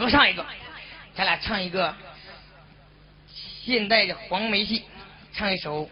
[0.06, 0.46] 合唱一个，
[1.16, 1.92] 咱俩唱一个
[3.64, 4.84] 现代的黄梅戏，
[5.32, 5.82] 唱一首《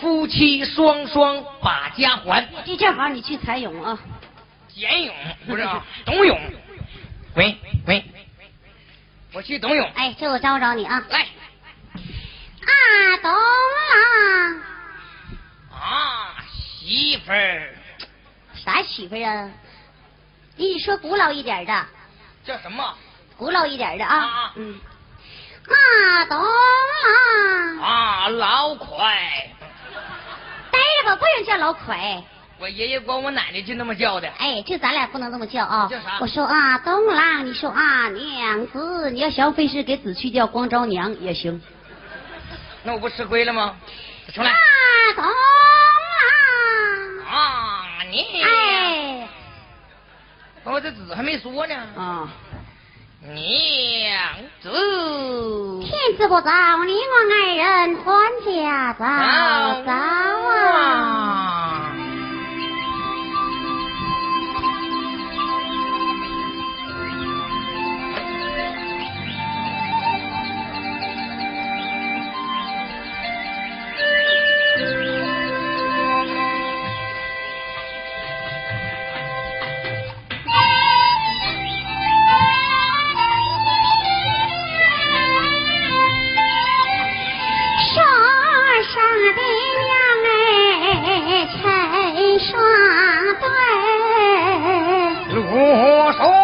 [0.00, 2.42] 夫妻双双把家还》。
[2.64, 3.98] 这正好你去采勇啊。
[4.68, 5.14] 简勇
[5.46, 6.40] 不是啊，董勇。
[7.34, 7.54] 喂
[7.86, 8.02] 喂，
[9.34, 9.58] 我去。
[9.58, 9.86] 董勇。
[9.94, 11.04] 哎，这我找找你啊。
[11.10, 11.20] 来。
[11.20, 14.62] 啊，董郎。
[15.78, 17.74] 啊，媳妇儿。
[18.54, 19.50] 啥媳妇儿啊？
[20.56, 21.86] 你说古老一点的。
[22.42, 22.96] 叫什么？
[23.40, 24.16] 古老一点的啊。
[24.18, 24.52] 啊。
[24.56, 24.78] 嗯。
[25.66, 27.78] 啊，东郎。
[27.78, 29.50] 啊，老快。
[30.70, 32.22] 呆着吧，不用叫老快。
[32.58, 34.28] 我爷爷管我奶奶就那么叫的。
[34.36, 35.88] 哎，就咱俩不能这么叫啊。
[35.90, 36.18] 叫啥？
[36.20, 41.58] 我说啊，东郎，你说啊，娘子，你要想费事给子去叫光招娘也行。
[42.82, 43.74] 那我不吃亏了吗？
[44.34, 44.50] 出来。
[44.50, 44.56] 啊，
[45.16, 45.32] 东郎。
[47.26, 48.42] 啊，你。
[48.42, 49.28] 哎。
[50.62, 51.74] 我这子还没说呢。
[51.96, 52.28] 啊。
[53.22, 53.36] 娘
[54.62, 54.70] 子。
[55.84, 56.50] 天子不早，
[56.84, 58.04] 你我爱人还
[58.46, 59.04] 家早
[59.84, 61.69] 早啊。
[93.40, 93.46] 对。
[95.42, 96.39] 我说